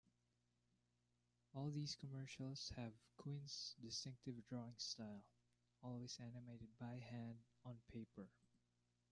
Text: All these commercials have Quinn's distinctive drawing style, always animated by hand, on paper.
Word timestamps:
All 1.53 1.69
these 1.69 1.95
commercials 1.95 2.71
have 2.75 2.93
Quinn's 3.17 3.75
distinctive 3.79 4.43
drawing 4.47 4.73
style, 4.79 5.23
always 5.83 6.17
animated 6.19 6.69
by 6.79 6.97
hand, 6.97 7.37
on 7.63 7.79
paper. 7.87 8.25